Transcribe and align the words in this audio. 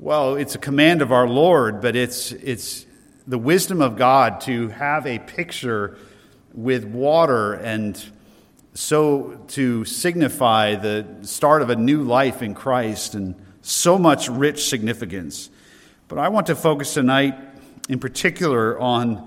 Well, 0.00 0.36
it's 0.36 0.54
a 0.54 0.58
command 0.58 1.02
of 1.02 1.10
our 1.10 1.26
Lord, 1.26 1.80
but 1.80 1.96
it's, 1.96 2.30
it's 2.30 2.86
the 3.26 3.36
wisdom 3.36 3.82
of 3.82 3.96
God 3.96 4.40
to 4.42 4.68
have 4.68 5.08
a 5.08 5.18
picture 5.18 5.98
with 6.54 6.84
water 6.84 7.54
and 7.54 8.00
so 8.74 9.44
to 9.48 9.84
signify 9.84 10.76
the 10.76 11.04
start 11.22 11.62
of 11.62 11.70
a 11.70 11.74
new 11.74 12.04
life 12.04 12.42
in 12.42 12.54
Christ 12.54 13.16
and 13.16 13.34
so 13.60 13.98
much 13.98 14.28
rich 14.28 14.68
significance. 14.68 15.50
But 16.06 16.18
I 16.18 16.28
want 16.28 16.46
to 16.46 16.54
focus 16.54 16.94
tonight 16.94 17.36
in 17.88 17.98
particular 17.98 18.78
on 18.78 19.26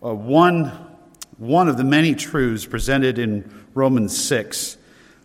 uh, 0.00 0.14
one, 0.14 0.66
one 1.38 1.68
of 1.68 1.76
the 1.76 1.82
many 1.82 2.14
truths 2.14 2.66
presented 2.66 3.18
in 3.18 3.64
Romans 3.74 4.16
6. 4.16 4.76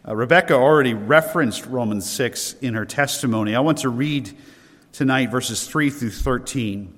Uh, 0.08 0.16
Rebecca 0.16 0.56
already 0.56 0.96
referenced 0.96 1.68
Romans 1.68 2.10
6 2.10 2.54
in 2.54 2.74
her 2.74 2.86
testimony. 2.86 3.54
I 3.54 3.60
want 3.60 3.78
to 3.80 3.90
read 3.90 4.36
tonight 4.92 5.32
verses 5.32 5.68
3 5.68 5.90
through 5.90 6.12
13. 6.12 6.94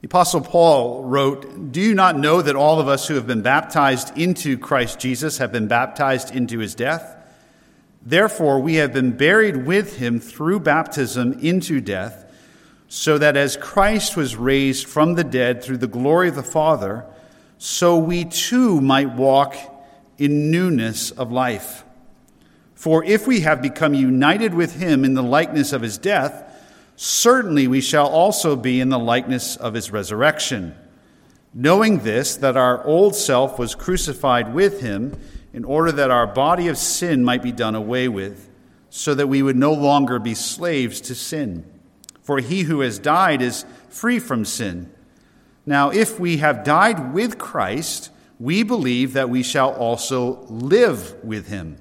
The 0.00 0.06
Apostle 0.06 0.42
Paul 0.42 1.04
wrote, 1.04 1.72
Do 1.72 1.80
you 1.80 1.94
not 1.94 2.18
know 2.18 2.42
that 2.42 2.56
all 2.56 2.78
of 2.78 2.88
us 2.88 3.08
who 3.08 3.14
have 3.14 3.26
been 3.26 3.42
baptized 3.42 4.16
into 4.18 4.58
Christ 4.58 4.98
Jesus 4.98 5.38
have 5.38 5.50
been 5.50 5.66
baptized 5.66 6.34
into 6.34 6.58
his 6.58 6.74
death? 6.74 7.16
Therefore, 8.04 8.60
we 8.60 8.74
have 8.74 8.92
been 8.92 9.12
buried 9.12 9.66
with 9.66 9.96
him 9.96 10.20
through 10.20 10.60
baptism 10.60 11.32
into 11.40 11.80
death, 11.80 12.30
so 12.86 13.16
that 13.16 13.36
as 13.36 13.56
Christ 13.56 14.14
was 14.14 14.36
raised 14.36 14.86
from 14.86 15.14
the 15.14 15.24
dead 15.24 15.64
through 15.64 15.78
the 15.78 15.86
glory 15.86 16.28
of 16.28 16.34
the 16.34 16.42
Father, 16.42 17.06
so 17.56 17.96
we 17.96 18.26
too 18.26 18.80
might 18.82 19.14
walk 19.14 19.56
in 20.18 20.50
newness 20.50 21.12
of 21.12 21.32
life. 21.32 21.83
For 22.74 23.04
if 23.04 23.26
we 23.26 23.40
have 23.40 23.62
become 23.62 23.94
united 23.94 24.52
with 24.52 24.76
him 24.76 25.04
in 25.04 25.14
the 25.14 25.22
likeness 25.22 25.72
of 25.72 25.82
his 25.82 25.96
death, 25.96 26.44
certainly 26.96 27.68
we 27.68 27.80
shall 27.80 28.08
also 28.08 28.56
be 28.56 28.80
in 28.80 28.88
the 28.88 28.98
likeness 28.98 29.56
of 29.56 29.74
his 29.74 29.90
resurrection. 29.90 30.74
Knowing 31.54 32.00
this, 32.00 32.36
that 32.36 32.56
our 32.56 32.84
old 32.84 33.14
self 33.14 33.58
was 33.58 33.74
crucified 33.74 34.52
with 34.52 34.80
him, 34.80 35.16
in 35.52 35.64
order 35.64 35.92
that 35.92 36.10
our 36.10 36.26
body 36.26 36.66
of 36.66 36.76
sin 36.76 37.24
might 37.24 37.42
be 37.42 37.52
done 37.52 37.76
away 37.76 38.08
with, 38.08 38.50
so 38.90 39.14
that 39.14 39.28
we 39.28 39.40
would 39.40 39.56
no 39.56 39.72
longer 39.72 40.18
be 40.18 40.34
slaves 40.34 41.00
to 41.00 41.14
sin. 41.14 41.64
For 42.22 42.40
he 42.40 42.62
who 42.62 42.80
has 42.80 42.98
died 42.98 43.40
is 43.40 43.64
free 43.88 44.18
from 44.18 44.44
sin. 44.44 44.92
Now, 45.64 45.90
if 45.90 46.18
we 46.18 46.38
have 46.38 46.64
died 46.64 47.14
with 47.14 47.38
Christ, 47.38 48.10
we 48.40 48.64
believe 48.64 49.12
that 49.12 49.30
we 49.30 49.44
shall 49.44 49.72
also 49.74 50.40
live 50.48 51.14
with 51.22 51.46
him 51.48 51.76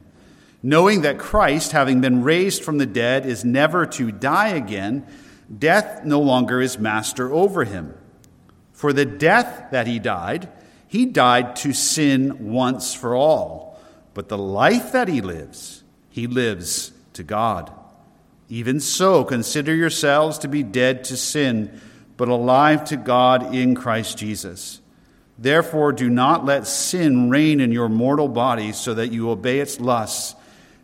knowing 0.64 1.02
that 1.02 1.20
Christ, 1.20 1.74
having 1.74 2.00
been 2.00 2.24
raised 2.24 2.64
from 2.64 2.78
the 2.78 2.86
dead, 2.86 3.26
is 3.26 3.44
never 3.44 3.86
to 3.86 4.12
die 4.14 4.50
again, 4.50 5.06
death 5.56 6.06
no 6.06 6.22
longer 6.22 6.62
is 6.62 6.80
master 6.80 7.32
over 7.32 7.66
him. 7.66 7.94
For 8.72 8.94
the 8.94 9.06
death 9.06 9.68
that 9.72 9.86
he 9.86 10.00
died, 10.00 10.50
he 10.88 11.06
died 11.06 11.58
to 11.58 11.74
sin 11.74 12.52
once 12.52 12.94
for 12.94 13.14
all. 13.14 13.80
But 14.14 14.30
the 14.30 14.38
life 14.38 14.94
that 14.94 15.10
he 15.10 15.22
lives, 15.22 15.84
he 16.10 16.28
lives 16.28 16.92
to 17.14 17.24
God. 17.24 17.72
Even 18.48 18.80
so, 18.80 19.24
consider 19.24 19.76
yourselves 19.76 20.38
to 20.40 20.48
be 20.48 20.64
dead 20.64 21.04
to 21.06 21.18
sin, 21.18 21.82
but 22.16 22.30
alive 22.30 22.86
to 22.86 22.98
God 22.98 23.54
in 23.54 23.76
Christ 23.76 24.18
Jesus. 24.18 24.80
Therefore, 25.38 25.92
do 25.92 26.10
not 26.10 26.46
let 26.46 26.68
sin 26.68 27.30
reign 27.30 27.60
in 27.60 27.72
your 27.72 27.90
mortal 27.90 28.28
body 28.28 28.72
so 28.72 28.94
that 28.94 29.12
you 29.12 29.30
obey 29.30 29.60
its 29.60 29.80
lusts 29.80 30.36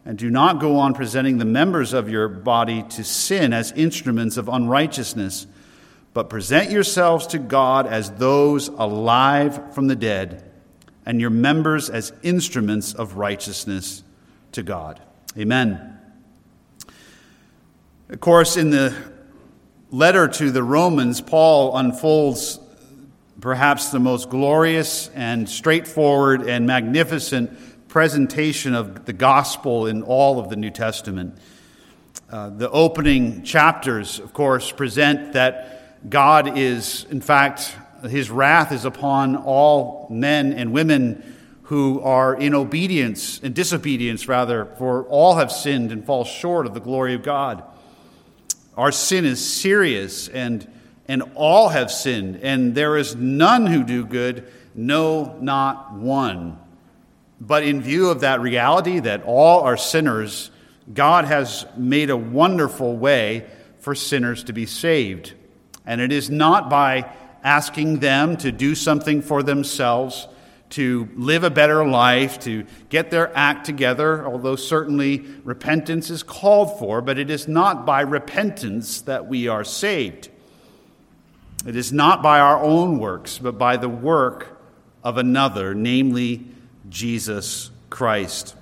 and 0.05 0.17
do 0.17 0.29
not 0.29 0.59
go 0.59 0.77
on 0.77 0.93
presenting 0.93 1.37
the 1.37 1.45
members 1.45 1.93
of 1.93 2.09
your 2.09 2.27
body 2.27 2.83
to 2.83 3.03
sin 3.03 3.53
as 3.53 3.71
instruments 3.73 4.37
of 4.37 4.47
unrighteousness, 4.47 5.45
but 6.13 6.29
present 6.29 6.71
yourselves 6.71 7.27
to 7.27 7.39
God 7.39 7.85
as 7.85 8.11
those 8.11 8.69
alive 8.69 9.75
from 9.75 9.87
the 9.87 9.95
dead, 9.95 10.49
and 11.05 11.21
your 11.21 11.29
members 11.29 11.89
as 11.89 12.13
instruments 12.23 12.93
of 12.93 13.15
righteousness 13.15 14.03
to 14.53 14.63
God. 14.63 15.01
Amen. 15.37 15.97
Of 18.09 18.19
course, 18.19 18.57
in 18.57 18.71
the 18.71 18.95
letter 19.91 20.27
to 20.27 20.51
the 20.51 20.63
Romans, 20.63 21.21
Paul 21.21 21.77
unfolds 21.77 22.59
perhaps 23.39 23.89
the 23.89 23.99
most 23.99 24.29
glorious 24.29 25.09
and 25.09 25.47
straightforward 25.47 26.41
and 26.41 26.65
magnificent 26.65 27.51
presentation 27.89 28.75
of 28.75 29.05
the 29.05 29.13
gospel 29.13 29.87
in 29.87 30.03
all 30.03 30.39
of 30.39 30.49
the 30.49 30.55
New 30.55 30.69
Testament. 30.69 31.35
Uh, 32.29 32.51
the 32.51 32.69
opening 32.69 33.43
chapters, 33.43 34.19
of 34.19 34.31
course, 34.31 34.71
present 34.71 35.33
that 35.33 36.07
God 36.07 36.55
is, 36.55 37.07
in 37.09 37.19
fact, 37.19 37.75
his 38.07 38.29
wrath 38.29 38.71
is 38.71 38.85
upon 38.85 39.35
all 39.35 40.07
men 40.11 40.53
and 40.53 40.71
women 40.71 41.35
who 41.63 41.99
are 42.01 42.35
in 42.35 42.53
obedience 42.53 43.39
and 43.41 43.55
disobedience, 43.55 44.27
rather, 44.27 44.65
for 44.77 45.05
all 45.05 45.35
have 45.35 45.51
sinned 45.51 45.91
and 45.91 46.05
fall 46.05 46.23
short 46.23 46.67
of 46.67 46.75
the 46.75 46.79
glory 46.79 47.15
of 47.15 47.23
God. 47.23 47.63
Our 48.77 48.91
sin 48.91 49.25
is 49.25 49.43
serious, 49.43 50.27
and, 50.27 50.71
and 51.07 51.23
all 51.33 51.69
have 51.69 51.91
sinned, 51.91 52.37
and 52.43 52.75
there 52.75 52.97
is 52.97 53.15
none 53.15 53.65
who 53.65 53.83
do 53.83 54.05
good, 54.05 54.47
no, 54.75 55.37
not 55.41 55.93
one. 55.93 56.59
But 57.41 57.63
in 57.63 57.81
view 57.81 58.09
of 58.09 58.21
that 58.21 58.41
reality 58.41 58.99
that 58.99 59.23
all 59.23 59.61
are 59.61 59.77
sinners, 59.77 60.51
God 60.93 61.25
has 61.25 61.65
made 61.77 62.09
a 62.09 62.17
wonderful 62.17 62.97
way 62.97 63.45
for 63.79 63.95
sinners 63.95 64.43
to 64.45 64.53
be 64.53 64.65
saved. 64.65 65.33
And 65.85 66.01
it 66.01 66.11
is 66.11 66.29
not 66.29 66.69
by 66.69 67.11
asking 67.43 67.99
them 67.99 68.35
to 68.37 68.51
do 68.51 68.75
something 68.75 69.21
for 69.21 69.41
themselves, 69.41 70.27
to 70.71 71.07
live 71.15 71.43
a 71.43 71.49
better 71.49 71.87
life, 71.87 72.39
to 72.39 72.65
get 72.89 73.09
their 73.09 73.35
act 73.35 73.65
together, 73.65 74.25
although 74.25 74.55
certainly 74.55 75.19
repentance 75.43 76.09
is 76.09 76.21
called 76.21 76.77
for, 76.77 77.01
but 77.01 77.17
it 77.17 77.29
is 77.29 77.47
not 77.47 77.85
by 77.85 78.01
repentance 78.01 79.01
that 79.01 79.27
we 79.27 79.47
are 79.47 79.63
saved. 79.63 80.29
It 81.65 81.75
is 81.75 81.91
not 81.91 82.21
by 82.21 82.39
our 82.39 82.61
own 82.61 82.99
works, 82.99 83.39
but 83.39 83.57
by 83.57 83.77
the 83.77 83.89
work 83.89 84.61
of 85.03 85.17
another, 85.17 85.73
namely 85.73 86.45
Jesus 86.89 87.71
Christ. 87.89 88.55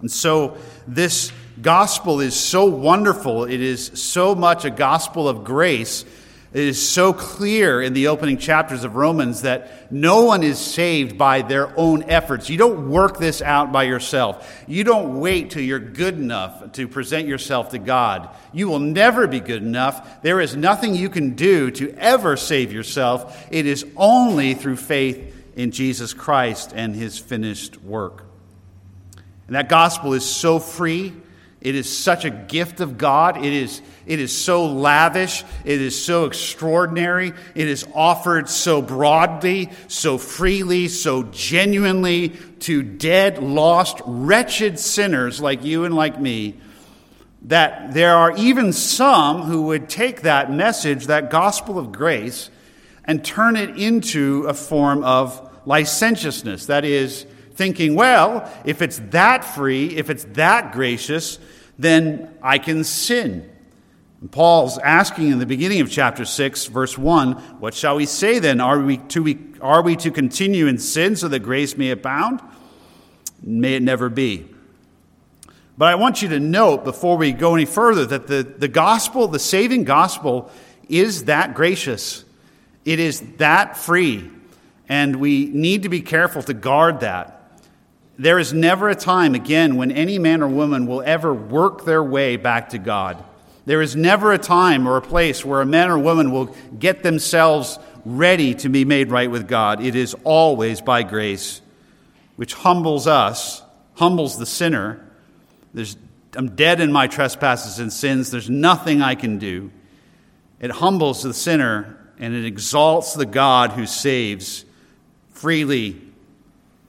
And 0.00 0.10
so, 0.10 0.56
this 0.86 1.32
gospel 1.60 2.20
is 2.20 2.38
so 2.38 2.66
wonderful. 2.66 3.44
It 3.44 3.60
is 3.60 3.86
so 3.94 4.34
much 4.34 4.64
a 4.64 4.70
gospel 4.70 5.28
of 5.28 5.44
grace. 5.44 6.04
It 6.52 6.64
is 6.64 6.88
so 6.88 7.12
clear 7.12 7.82
in 7.82 7.92
the 7.92 8.08
opening 8.08 8.38
chapters 8.38 8.84
of 8.84 8.96
Romans 8.96 9.42
that 9.42 9.92
no 9.92 10.22
one 10.22 10.42
is 10.42 10.58
saved 10.58 11.18
by 11.18 11.42
their 11.42 11.78
own 11.78 12.04
efforts. 12.04 12.48
You 12.48 12.56
don't 12.56 12.88
work 12.88 13.18
this 13.18 13.42
out 13.42 13.72
by 13.72 13.84
yourself. 13.84 14.64
You 14.66 14.84
don't 14.84 15.20
wait 15.20 15.50
till 15.50 15.62
you're 15.62 15.78
good 15.78 16.14
enough 16.14 16.72
to 16.72 16.88
present 16.88 17.26
yourself 17.28 17.70
to 17.70 17.78
God. 17.78 18.30
You 18.52 18.68
will 18.68 18.78
never 18.78 19.26
be 19.26 19.40
good 19.40 19.62
enough. 19.62 20.22
There 20.22 20.40
is 20.40 20.56
nothing 20.56 20.94
you 20.94 21.10
can 21.10 21.34
do 21.34 21.70
to 21.72 21.92
ever 21.98 22.36
save 22.36 22.72
yourself. 22.72 23.46
It 23.50 23.66
is 23.66 23.84
only 23.96 24.54
through 24.54 24.76
faith 24.76 25.35
in 25.56 25.72
Jesus 25.72 26.14
Christ 26.14 26.72
and 26.74 26.94
his 26.94 27.18
finished 27.18 27.82
work. 27.82 28.24
And 29.46 29.56
that 29.56 29.68
gospel 29.68 30.12
is 30.12 30.24
so 30.24 30.58
free. 30.58 31.14
It 31.60 31.74
is 31.74 31.96
such 31.96 32.24
a 32.24 32.30
gift 32.30 32.80
of 32.80 32.98
God. 32.98 33.38
It 33.38 33.52
is, 33.52 33.80
it 34.06 34.20
is 34.20 34.36
so 34.36 34.66
lavish. 34.66 35.42
It 35.64 35.80
is 35.80 36.00
so 36.00 36.26
extraordinary. 36.26 37.32
It 37.54 37.68
is 37.68 37.86
offered 37.94 38.48
so 38.48 38.82
broadly, 38.82 39.70
so 39.88 40.18
freely, 40.18 40.88
so 40.88 41.24
genuinely 41.24 42.28
to 42.60 42.82
dead, 42.82 43.42
lost, 43.42 44.00
wretched 44.04 44.78
sinners 44.78 45.40
like 45.40 45.64
you 45.64 45.84
and 45.84 45.94
like 45.94 46.20
me 46.20 46.54
that 47.42 47.94
there 47.94 48.16
are 48.16 48.36
even 48.36 48.72
some 48.72 49.42
who 49.42 49.62
would 49.62 49.88
take 49.88 50.22
that 50.22 50.50
message, 50.50 51.06
that 51.06 51.30
gospel 51.30 51.78
of 51.78 51.92
grace, 51.92 52.50
and 53.04 53.24
turn 53.24 53.54
it 53.56 53.76
into 53.78 54.44
a 54.48 54.54
form 54.54 55.04
of 55.04 55.45
licentiousness. 55.66 56.66
That 56.66 56.84
is, 56.84 57.26
thinking, 57.56 57.94
well, 57.94 58.50
if 58.64 58.82
it's 58.82 58.98
that 59.10 59.42
free, 59.42 59.96
if 59.96 60.10
it's 60.10 60.24
that 60.32 60.72
gracious, 60.72 61.38
then 61.78 62.32
I 62.42 62.58
can 62.58 62.84
sin. 62.84 63.50
And 64.20 64.30
Paul's 64.30 64.78
asking 64.78 65.28
in 65.28 65.38
the 65.38 65.46
beginning 65.46 65.80
of 65.80 65.90
chapter 65.90 66.24
6, 66.24 66.66
verse 66.66 66.96
1, 66.96 67.32
What 67.58 67.74
shall 67.74 67.96
we 67.96 68.06
say 68.06 68.38
then? 68.38 68.60
Are 68.60 68.78
we, 68.78 68.98
to, 68.98 69.38
are 69.60 69.82
we 69.82 69.96
to 69.96 70.10
continue 70.10 70.66
in 70.66 70.78
sin 70.78 71.16
so 71.16 71.28
that 71.28 71.40
grace 71.40 71.76
may 71.76 71.90
abound? 71.90 72.40
May 73.42 73.74
it 73.74 73.82
never 73.82 74.08
be. 74.08 74.48
But 75.78 75.88
I 75.88 75.94
want 75.96 76.22
you 76.22 76.28
to 76.30 76.40
note 76.40 76.84
before 76.84 77.18
we 77.18 77.32
go 77.32 77.54
any 77.54 77.66
further 77.66 78.06
that 78.06 78.26
the, 78.26 78.42
the 78.42 78.68
gospel, 78.68 79.28
the 79.28 79.38
saving 79.38 79.84
gospel, 79.84 80.50
is 80.88 81.24
that 81.24 81.54
gracious. 81.54 82.24
It 82.86 82.98
is 82.98 83.20
that 83.36 83.76
free. 83.76 84.30
And 84.88 85.16
we 85.16 85.46
need 85.46 85.82
to 85.82 85.88
be 85.88 86.00
careful 86.00 86.42
to 86.42 86.54
guard 86.54 87.00
that. 87.00 87.32
There 88.18 88.38
is 88.38 88.52
never 88.52 88.88
a 88.88 88.94
time, 88.94 89.34
again, 89.34 89.76
when 89.76 89.90
any 89.92 90.18
man 90.18 90.42
or 90.42 90.48
woman 90.48 90.86
will 90.86 91.02
ever 91.02 91.34
work 91.34 91.84
their 91.84 92.02
way 92.02 92.36
back 92.36 92.70
to 92.70 92.78
God. 92.78 93.22
There 93.66 93.82
is 93.82 93.96
never 93.96 94.32
a 94.32 94.38
time 94.38 94.86
or 94.86 94.96
a 94.96 95.02
place 95.02 95.44
where 95.44 95.60
a 95.60 95.66
man 95.66 95.90
or 95.90 95.98
woman 95.98 96.30
will 96.30 96.54
get 96.78 97.02
themselves 97.02 97.78
ready 98.04 98.54
to 98.54 98.68
be 98.68 98.84
made 98.84 99.10
right 99.10 99.30
with 99.30 99.48
God. 99.48 99.82
It 99.82 99.96
is 99.96 100.14
always 100.22 100.80
by 100.80 101.02
grace, 101.02 101.60
which 102.36 102.54
humbles 102.54 103.08
us, 103.08 103.62
humbles 103.94 104.38
the 104.38 104.46
sinner. 104.46 105.04
There's, 105.74 105.96
I'm 106.36 106.54
dead 106.54 106.80
in 106.80 106.92
my 106.92 107.08
trespasses 107.08 107.80
and 107.80 107.92
sins. 107.92 108.30
There's 108.30 108.48
nothing 108.48 109.02
I 109.02 109.16
can 109.16 109.38
do. 109.38 109.72
It 110.60 110.70
humbles 110.70 111.24
the 111.24 111.34
sinner 111.34 111.98
and 112.18 112.34
it 112.34 112.44
exalts 112.44 113.14
the 113.14 113.26
God 113.26 113.72
who 113.72 113.84
saves 113.84 114.64
freely 115.36 116.00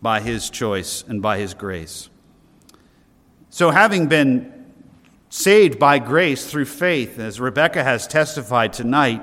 by 0.02 0.22
his 0.22 0.50
choice 0.50 1.04
and 1.06 1.22
by 1.22 1.38
his 1.38 1.54
grace. 1.54 2.10
So, 3.50 3.72
having 3.72 4.08
been 4.08 4.54
saved 5.30 5.78
by 5.78 6.00
grace 6.00 6.50
through 6.50 6.66
faith, 6.66 7.20
as 7.20 7.42
Rebecca 7.42 7.84
has 7.84 8.08
testified 8.08 8.72
tonight, 8.72 9.22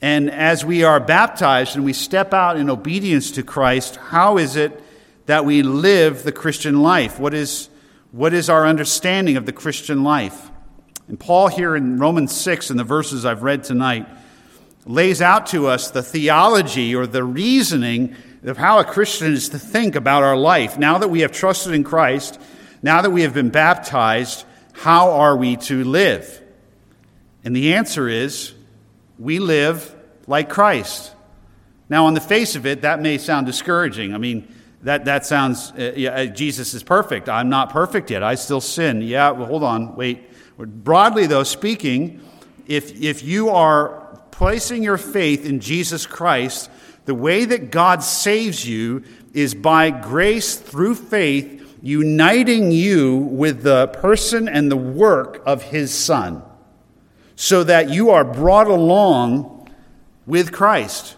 and 0.00 0.30
as 0.30 0.64
we 0.64 0.84
are 0.84 1.00
baptized 1.00 1.76
and 1.76 1.84
we 1.84 1.92
step 1.92 2.32
out 2.32 2.56
in 2.56 2.70
obedience 2.70 3.30
to 3.32 3.42
Christ, 3.42 3.96
how 3.96 4.38
is 4.38 4.56
it 4.56 4.82
that 5.26 5.44
we 5.44 5.62
live 5.62 6.22
the 6.22 6.32
Christian 6.32 6.82
life? 6.82 7.20
What 7.20 7.34
is, 7.34 7.68
what 8.10 8.32
is 8.32 8.48
our 8.48 8.66
understanding 8.66 9.36
of 9.36 9.44
the 9.44 9.52
Christian 9.52 10.02
life? 10.02 10.50
And 11.08 11.20
Paul, 11.20 11.48
here 11.48 11.76
in 11.76 11.98
Romans 11.98 12.34
6, 12.34 12.70
in 12.70 12.78
the 12.78 12.84
verses 12.84 13.26
I've 13.26 13.42
read 13.42 13.64
tonight, 13.64 14.08
lays 14.86 15.22
out 15.22 15.46
to 15.46 15.66
us 15.66 15.90
the 15.90 16.02
theology 16.02 16.94
or 16.94 17.06
the 17.06 17.24
reasoning 17.24 18.14
of 18.44 18.58
how 18.58 18.78
a 18.78 18.84
Christian 18.84 19.32
is 19.32 19.48
to 19.50 19.58
think 19.58 19.96
about 19.96 20.22
our 20.22 20.36
life. 20.36 20.78
Now 20.78 20.98
that 20.98 21.08
we 21.08 21.20
have 21.20 21.32
trusted 21.32 21.74
in 21.74 21.84
Christ, 21.84 22.38
now 22.82 23.00
that 23.00 23.10
we 23.10 23.22
have 23.22 23.32
been 23.32 23.50
baptized, 23.50 24.44
how 24.72 25.12
are 25.12 25.36
we 25.36 25.56
to 25.56 25.84
live? 25.84 26.42
And 27.44 27.54
the 27.54 27.74
answer 27.74 28.08
is 28.08 28.54
we 29.18 29.38
live 29.38 29.94
like 30.26 30.48
Christ. 30.50 31.12
Now, 31.88 32.06
on 32.06 32.14
the 32.14 32.20
face 32.20 32.56
of 32.56 32.66
it, 32.66 32.82
that 32.82 33.00
may 33.00 33.18
sound 33.18 33.46
discouraging. 33.46 34.14
I 34.14 34.18
mean, 34.18 34.52
that, 34.82 35.04
that 35.06 35.24
sounds, 35.26 35.70
uh, 35.72 35.92
yeah, 35.96 36.10
uh, 36.10 36.26
Jesus 36.26 36.74
is 36.74 36.82
perfect. 36.82 37.28
I'm 37.28 37.48
not 37.48 37.70
perfect 37.70 38.10
yet. 38.10 38.22
I 38.22 38.34
still 38.34 38.60
sin. 38.60 39.02
Yeah, 39.02 39.30
well, 39.30 39.46
hold 39.46 39.62
on, 39.62 39.94
wait. 39.96 40.30
Broadly, 40.58 41.26
though, 41.26 41.42
speaking, 41.42 42.20
if, 42.66 43.00
if 43.00 43.22
you 43.22 43.50
are 43.50 44.18
placing 44.30 44.82
your 44.82 44.98
faith 44.98 45.46
in 45.46 45.60
Jesus 45.60 46.06
Christ, 46.06 46.70
the 47.04 47.14
way 47.14 47.44
that 47.44 47.70
God 47.70 48.02
saves 48.02 48.66
you 48.66 49.04
is 49.32 49.54
by 49.54 49.90
grace 49.90 50.56
through 50.56 50.94
faith, 50.94 51.78
uniting 51.82 52.70
you 52.70 53.16
with 53.16 53.62
the 53.62 53.88
person 53.88 54.48
and 54.48 54.70
the 54.70 54.76
work 54.76 55.42
of 55.44 55.62
his 55.62 55.92
Son, 55.92 56.42
so 57.36 57.64
that 57.64 57.90
you 57.90 58.10
are 58.10 58.24
brought 58.24 58.68
along 58.68 59.68
with 60.26 60.52
Christ. 60.52 61.16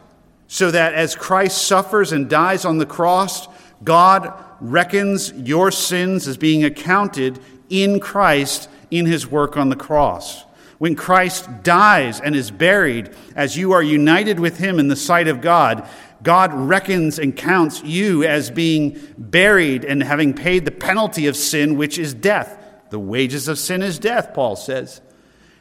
So 0.48 0.70
that 0.70 0.94
as 0.94 1.14
Christ 1.14 1.66
suffers 1.66 2.12
and 2.12 2.30
dies 2.30 2.64
on 2.64 2.78
the 2.78 2.86
cross, 2.86 3.48
God 3.84 4.32
reckons 4.60 5.32
your 5.32 5.70
sins 5.70 6.26
as 6.26 6.36
being 6.36 6.64
accounted 6.64 7.38
in 7.68 8.00
Christ 8.00 8.68
in 8.90 9.06
his 9.06 9.26
work 9.26 9.56
on 9.56 9.68
the 9.68 9.76
cross. 9.76 10.45
When 10.78 10.94
Christ 10.94 11.48
dies 11.62 12.20
and 12.20 12.36
is 12.36 12.50
buried, 12.50 13.10
as 13.34 13.56
you 13.56 13.72
are 13.72 13.82
united 13.82 14.38
with 14.38 14.58
him 14.58 14.78
in 14.78 14.88
the 14.88 14.96
sight 14.96 15.26
of 15.26 15.40
God, 15.40 15.88
God 16.22 16.52
reckons 16.52 17.18
and 17.18 17.36
counts 17.36 17.82
you 17.82 18.24
as 18.24 18.50
being 18.50 18.98
buried 19.16 19.84
and 19.84 20.02
having 20.02 20.34
paid 20.34 20.64
the 20.64 20.70
penalty 20.70 21.26
of 21.26 21.36
sin, 21.36 21.76
which 21.76 21.98
is 21.98 22.12
death. 22.12 22.62
The 22.90 22.98
wages 22.98 23.48
of 23.48 23.58
sin 23.58 23.82
is 23.82 23.98
death, 23.98 24.34
Paul 24.34 24.56
says. 24.56 25.00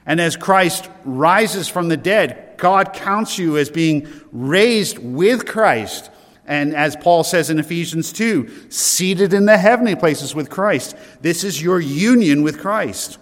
And 0.05 0.21
as 0.21 0.35
Christ 0.35 0.89
rises 1.03 1.67
from 1.67 1.87
the 1.87 1.97
dead, 1.97 2.53
God 2.57 2.93
counts 2.93 3.37
you 3.37 3.57
as 3.57 3.69
being 3.69 4.07
raised 4.31 4.99
with 4.99 5.45
Christ. 5.45 6.11
And 6.45 6.75
as 6.75 6.95
Paul 6.95 7.23
says 7.23 7.49
in 7.49 7.57
Ephesians 7.57 8.13
2, 8.13 8.69
seated 8.69 9.33
in 9.33 9.45
the 9.45 9.57
heavenly 9.57 9.95
places 9.95 10.35
with 10.35 10.49
Christ. 10.49 10.95
This 11.21 11.43
is 11.43 11.61
your 11.61 11.79
union 11.79 12.43
with 12.43 12.59
Christ. 12.59 13.17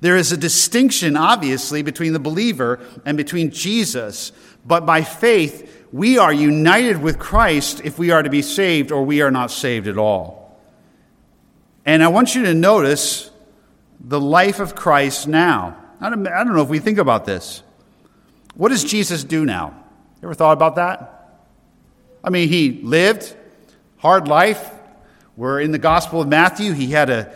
There 0.00 0.16
is 0.16 0.32
a 0.32 0.36
distinction, 0.36 1.16
obviously, 1.16 1.82
between 1.82 2.12
the 2.12 2.18
believer 2.18 2.80
and 3.04 3.16
between 3.16 3.50
Jesus, 3.50 4.32
but 4.64 4.84
by 4.84 5.02
faith, 5.02 5.86
we 5.92 6.18
are 6.18 6.32
united 6.32 7.00
with 7.00 7.18
Christ 7.18 7.80
if 7.84 7.98
we 7.98 8.10
are 8.10 8.22
to 8.22 8.30
be 8.30 8.42
saved, 8.42 8.92
or 8.92 9.04
we 9.04 9.22
are 9.22 9.30
not 9.30 9.50
saved 9.50 9.88
at 9.88 9.96
all. 9.96 10.60
And 11.84 12.02
I 12.02 12.08
want 12.08 12.34
you 12.34 12.44
to 12.44 12.54
notice 12.54 13.30
the 14.00 14.20
life 14.20 14.60
of 14.60 14.74
Christ 14.74 15.28
now. 15.28 15.76
I 16.00 16.10
don't, 16.10 16.26
I 16.26 16.44
don't 16.44 16.54
know 16.54 16.62
if 16.62 16.68
we 16.68 16.80
think 16.80 16.98
about 16.98 17.24
this. 17.24 17.62
What 18.54 18.70
does 18.70 18.84
Jesus 18.84 19.24
do 19.24 19.44
now? 19.44 19.82
Ever 20.22 20.34
thought 20.34 20.52
about 20.52 20.76
that? 20.76 21.12
I 22.24 22.30
mean, 22.30 22.48
he 22.48 22.80
lived 22.82 23.34
hard 23.98 24.28
life. 24.28 24.70
We're 25.36 25.60
in 25.60 25.70
the 25.70 25.78
Gospel 25.78 26.20
of 26.20 26.28
Matthew. 26.28 26.72
He 26.72 26.88
had 26.88 27.08
a, 27.08 27.32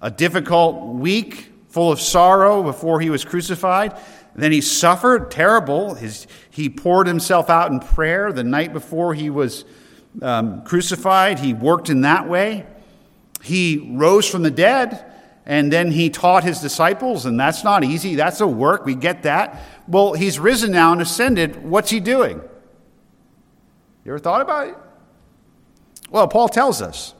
a 0.00 0.10
difficult 0.10 0.94
week 0.94 1.51
full 1.72 1.90
of 1.90 2.00
sorrow 2.00 2.62
before 2.62 3.00
he 3.00 3.08
was 3.08 3.24
crucified. 3.24 3.98
Then 4.34 4.52
he 4.52 4.60
suffered 4.60 5.30
terrible. 5.30 5.94
His, 5.94 6.26
he 6.50 6.68
poured 6.68 7.06
himself 7.06 7.48
out 7.48 7.72
in 7.72 7.80
prayer 7.80 8.30
the 8.30 8.44
night 8.44 8.74
before 8.74 9.14
he 9.14 9.30
was 9.30 9.64
um, 10.20 10.62
crucified. 10.64 11.38
He 11.38 11.54
worked 11.54 11.88
in 11.88 12.02
that 12.02 12.28
way. 12.28 12.66
He 13.42 13.90
rose 13.94 14.28
from 14.28 14.42
the 14.42 14.50
dead, 14.50 15.04
and 15.46 15.72
then 15.72 15.90
he 15.90 16.10
taught 16.10 16.44
his 16.44 16.60
disciples, 16.60 17.24
and 17.24 17.40
that's 17.40 17.64
not 17.64 17.84
easy. 17.84 18.14
That's 18.14 18.40
a 18.40 18.46
work. 18.46 18.84
We 18.84 18.94
get 18.94 19.22
that. 19.22 19.60
Well, 19.88 20.12
he's 20.12 20.38
risen 20.38 20.72
now 20.72 20.92
and 20.92 21.00
ascended. 21.00 21.64
What's 21.64 21.90
he 21.90 22.00
doing? 22.00 22.40
You 24.04 24.12
ever 24.12 24.18
thought 24.18 24.42
about 24.42 24.68
it? 24.68 24.76
Well, 26.10 26.28
Paul 26.28 26.48
tells 26.50 26.82
us. 26.82 27.14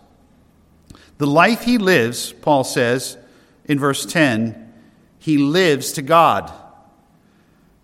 The 1.16 1.26
life 1.26 1.62
he 1.62 1.78
lives, 1.78 2.32
Paul 2.32 2.64
says, 2.64 3.16
in 3.66 3.78
verse 3.78 4.04
10, 4.06 4.72
he 5.18 5.38
lives 5.38 5.92
to 5.92 6.02
God. 6.02 6.52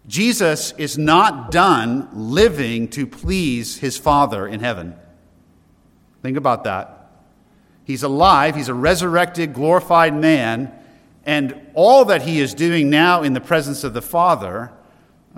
Jesus 0.07 0.73
is 0.73 0.97
not 0.97 1.51
done 1.51 2.09
living 2.13 2.89
to 2.89 3.07
please 3.07 3.77
his 3.79 3.99
Father 3.99 4.47
in 4.47 4.61
heaven. 4.61 4.97
Think 6.23 6.37
about 6.37 6.65
that. 6.65 7.11
He's 7.85 8.03
alive, 8.03 8.57
he's 8.57 8.69
a 8.69 8.75
resurrected, 8.75 9.55
glorified 9.55 10.15
man, 10.15 10.73
and 11.25 11.55
all 11.75 12.07
that 12.07 12.23
he 12.23 12.41
is 12.41 12.55
doing 12.55 12.91
now 12.91 13.23
in 13.23 13.35
the 13.35 13.41
presence 13.41 13.85
of 13.85 13.95
the 13.95 14.03
Father, 14.03 14.73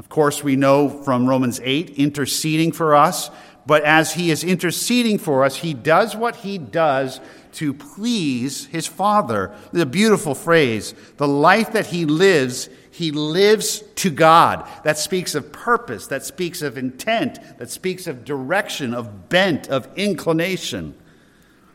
of 0.00 0.09
course, 0.09 0.42
we 0.42 0.56
know 0.56 0.88
from 0.88 1.28
Romans 1.28 1.61
8, 1.62 1.90
interceding 1.90 2.73
for 2.73 2.94
us, 2.94 3.28
but 3.67 3.83
as 3.85 4.14
he 4.14 4.31
is 4.31 4.43
interceding 4.43 5.19
for 5.19 5.45
us, 5.45 5.57
he 5.57 5.75
does 5.75 6.17
what 6.17 6.37
he 6.37 6.59
does 6.59 7.21
to 7.52 7.75
please 7.75 8.67
his 8.67 8.87
Father. 8.87 9.55
The 9.73 9.87
beautiful 9.87 10.35
phrase. 10.35 10.95
The 11.17 11.29
life 11.29 11.73
that 11.73 11.87
he 11.87 12.05
lives, 12.05 12.69
he 12.90 13.11
lives 13.11 13.83
to 13.97 14.11
God. 14.11 14.69
That 14.85 14.99
speaks 14.99 15.35
of 15.35 15.52
purpose, 15.52 16.07
that 16.09 16.25
speaks 16.25 16.62
of 16.62 16.79
intent, 16.79 17.38
that 17.59 17.71
speaks 17.71 18.07
of 18.07 18.25
direction, 18.25 18.95
of 18.95 19.29
bent, 19.29 19.69
of 19.69 19.88
inclination. 19.97 20.95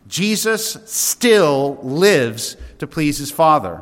Jesus 0.07 0.77
still 0.85 1.79
lives 1.81 2.57
to 2.79 2.87
please 2.87 3.17
his 3.17 3.31
Father. 3.31 3.81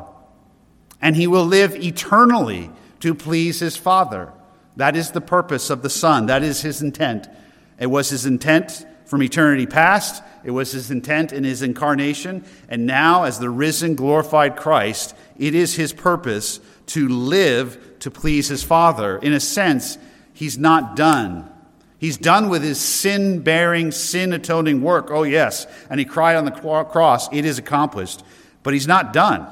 And 1.00 1.16
he 1.16 1.26
will 1.26 1.44
live 1.44 1.76
eternally 1.76 2.70
to 3.00 3.14
please 3.14 3.60
his 3.60 3.76
Father. 3.76 4.32
That 4.76 4.96
is 4.96 5.10
the 5.10 5.20
purpose 5.20 5.70
of 5.70 5.82
the 5.82 5.90
Son. 5.90 6.26
That 6.26 6.42
is 6.42 6.62
his 6.62 6.82
intent. 6.82 7.28
It 7.78 7.86
was 7.86 8.10
his 8.10 8.26
intent 8.26 8.86
from 9.06 9.22
eternity 9.22 9.66
past. 9.66 10.22
It 10.44 10.50
was 10.50 10.72
his 10.72 10.90
intent 10.90 11.32
in 11.32 11.44
his 11.44 11.62
incarnation. 11.62 12.44
And 12.68 12.86
now, 12.86 13.24
as 13.24 13.38
the 13.38 13.50
risen, 13.50 13.94
glorified 13.94 14.56
Christ, 14.56 15.14
it 15.38 15.54
is 15.54 15.74
his 15.74 15.92
purpose 15.92 16.60
to 16.86 17.08
live 17.08 17.98
to 18.00 18.10
please 18.10 18.48
his 18.48 18.62
Father. 18.62 19.18
In 19.18 19.32
a 19.32 19.40
sense, 19.40 19.98
he's 20.32 20.58
not 20.58 20.96
done. 20.96 21.50
He's 21.98 22.18
done 22.18 22.48
with 22.50 22.62
his 22.62 22.78
sin 22.78 23.40
bearing, 23.40 23.90
sin 23.90 24.32
atoning 24.32 24.82
work. 24.82 25.10
Oh, 25.10 25.22
yes. 25.22 25.66
And 25.88 25.98
he 25.98 26.04
cried 26.04 26.36
on 26.36 26.44
the 26.44 26.50
cross, 26.50 27.32
It 27.32 27.44
is 27.44 27.58
accomplished. 27.58 28.22
But 28.62 28.74
he's 28.74 28.86
not 28.86 29.12
done. 29.12 29.46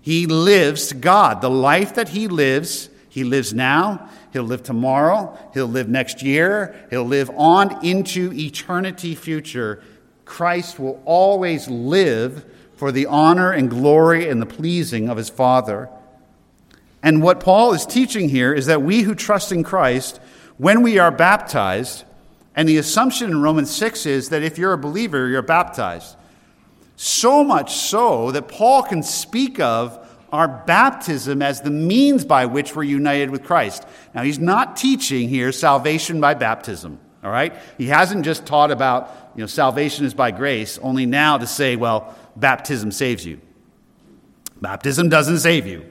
He 0.00 0.26
lives 0.26 0.88
to 0.88 0.94
God. 0.94 1.40
The 1.40 1.50
life 1.50 1.94
that 1.94 2.10
he 2.10 2.28
lives, 2.28 2.88
he 3.12 3.24
lives 3.24 3.52
now, 3.52 4.08
He'll 4.32 4.44
live 4.44 4.62
tomorrow. 4.62 5.38
He'll 5.52 5.66
live 5.66 5.86
next 5.86 6.22
year. 6.22 6.74
He'll 6.88 7.04
live 7.04 7.30
on 7.36 7.84
into 7.84 8.32
eternity 8.32 9.14
future. 9.14 9.82
Christ 10.24 10.78
will 10.78 11.02
always 11.04 11.68
live 11.68 12.46
for 12.76 12.90
the 12.90 13.04
honor 13.04 13.52
and 13.52 13.68
glory 13.68 14.30
and 14.30 14.40
the 14.40 14.46
pleasing 14.46 15.10
of 15.10 15.18
his 15.18 15.28
Father. 15.28 15.90
And 17.02 17.22
what 17.22 17.40
Paul 17.40 17.74
is 17.74 17.84
teaching 17.84 18.30
here 18.30 18.54
is 18.54 18.64
that 18.64 18.80
we 18.80 19.02
who 19.02 19.14
trust 19.14 19.52
in 19.52 19.62
Christ, 19.62 20.18
when 20.56 20.80
we 20.80 20.98
are 20.98 21.10
baptized, 21.10 22.04
and 22.56 22.66
the 22.66 22.78
assumption 22.78 23.30
in 23.30 23.42
Romans 23.42 23.70
6 23.70 24.06
is 24.06 24.30
that 24.30 24.42
if 24.42 24.56
you're 24.56 24.72
a 24.72 24.78
believer, 24.78 25.28
you're 25.28 25.42
baptized. 25.42 26.16
So 26.96 27.44
much 27.44 27.74
so 27.74 28.30
that 28.30 28.48
Paul 28.48 28.84
can 28.84 29.02
speak 29.02 29.60
of 29.60 30.01
our 30.32 30.48
baptism 30.48 31.42
as 31.42 31.60
the 31.60 31.70
means 31.70 32.24
by 32.24 32.46
which 32.46 32.74
we're 32.74 32.82
united 32.82 33.30
with 33.30 33.44
Christ. 33.44 33.86
Now, 34.14 34.22
he's 34.22 34.38
not 34.38 34.76
teaching 34.76 35.28
here 35.28 35.52
salvation 35.52 36.20
by 36.20 36.34
baptism, 36.34 36.98
all 37.22 37.30
right? 37.30 37.54
He 37.76 37.86
hasn't 37.86 38.24
just 38.24 38.46
taught 38.46 38.70
about, 38.70 39.32
you 39.36 39.42
know, 39.42 39.46
salvation 39.46 40.06
is 40.06 40.14
by 40.14 40.30
grace, 40.30 40.78
only 40.78 41.04
now 41.04 41.36
to 41.36 41.46
say, 41.46 41.76
well, 41.76 42.16
baptism 42.34 42.90
saves 42.90 43.26
you. 43.26 43.40
Baptism 44.60 45.10
doesn't 45.10 45.40
save 45.40 45.66
you. 45.66 45.84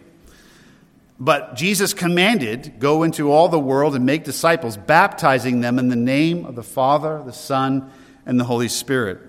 But 1.19 1.55
Jesus 1.55 1.93
commanded, 1.93 2.79
go 2.79 3.03
into 3.03 3.31
all 3.31 3.47
the 3.47 3.59
world 3.59 3.95
and 3.95 4.07
make 4.07 4.23
disciples, 4.23 4.75
baptizing 4.75 5.61
them 5.61 5.77
in 5.77 5.89
the 5.89 5.95
name 5.95 6.47
of 6.47 6.55
the 6.55 6.63
Father, 6.63 7.21
the 7.23 7.31
Son, 7.31 7.91
and 8.25 8.39
the 8.39 8.43
Holy 8.45 8.67
Spirit. 8.67 9.19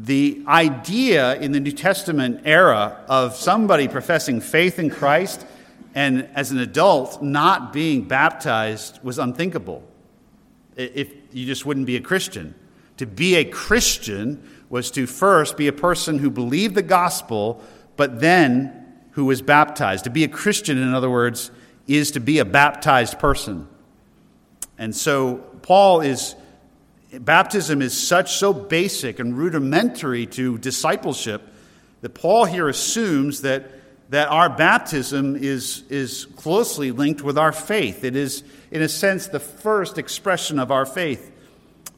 The 0.00 0.44
idea 0.46 1.34
in 1.40 1.50
the 1.50 1.58
New 1.58 1.72
Testament 1.72 2.42
era 2.44 3.04
of 3.08 3.34
somebody 3.34 3.88
professing 3.88 4.40
faith 4.40 4.78
in 4.78 4.90
Christ 4.90 5.44
and 5.94 6.28
as 6.34 6.52
an 6.52 6.58
adult 6.58 7.20
not 7.20 7.72
being 7.72 8.06
baptized 8.06 9.00
was 9.02 9.18
unthinkable. 9.18 9.82
If 10.76 11.12
you 11.32 11.46
just 11.46 11.66
wouldn't 11.66 11.86
be 11.86 11.96
a 11.96 12.00
Christian. 12.00 12.54
To 12.98 13.06
be 13.06 13.34
a 13.34 13.44
Christian 13.44 14.48
was 14.70 14.92
to 14.92 15.06
first 15.06 15.56
be 15.56 15.66
a 15.66 15.72
person 15.72 16.18
who 16.18 16.30
believed 16.30 16.76
the 16.76 16.82
gospel, 16.82 17.60
but 17.96 18.20
then 18.20 18.86
who 19.12 19.24
was 19.24 19.42
baptized. 19.42 20.04
To 20.04 20.10
be 20.10 20.22
a 20.22 20.28
Christian, 20.28 20.78
in 20.78 20.94
other 20.94 21.10
words, 21.10 21.50
is 21.88 22.12
to 22.12 22.20
be 22.20 22.38
a 22.38 22.44
baptized 22.44 23.18
person. 23.18 23.66
And 24.78 24.94
so 24.94 25.36
Paul 25.62 26.02
is, 26.02 26.36
baptism 27.12 27.82
is 27.82 27.96
such 27.96 28.36
so 28.36 28.52
basic 28.52 29.18
and 29.18 29.36
rudimentary 29.36 30.26
to 30.26 30.58
discipleship 30.58 31.42
that 32.00 32.10
Paul 32.10 32.44
here 32.44 32.68
assumes 32.68 33.42
that, 33.42 33.70
that 34.10 34.28
our 34.28 34.48
baptism 34.48 35.36
is, 35.36 35.84
is 35.88 36.26
closely 36.36 36.92
linked 36.92 37.22
with 37.22 37.38
our 37.38 37.52
faith. 37.52 38.04
It 38.04 38.14
is, 38.14 38.44
in 38.70 38.82
a 38.82 38.88
sense, 38.88 39.26
the 39.26 39.40
first 39.40 39.98
expression 39.98 40.58
of 40.58 40.70
our 40.70 40.86
faith. 40.86 41.32